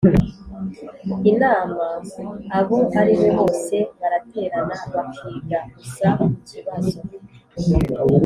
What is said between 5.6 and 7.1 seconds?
gusa ku kibazo